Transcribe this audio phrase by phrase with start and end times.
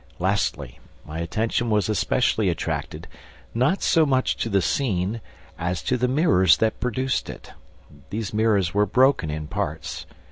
[0.17, 3.07] Lastly, my attention was especially attracted,
[3.53, 5.21] not so much to the scene,
[5.59, 7.53] as to the mirrors that produced it.
[8.09, 10.07] These mirrors were broken in parts.